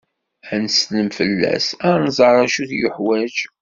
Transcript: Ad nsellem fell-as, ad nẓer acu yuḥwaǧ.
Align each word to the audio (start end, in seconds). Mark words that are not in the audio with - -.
Ad 0.53 0.59
nsellem 0.63 1.09
fell-as, 1.17 1.65
ad 1.89 1.95
nẓer 2.05 2.35
acu 2.45 2.63
yuḥwaǧ. 2.81 3.35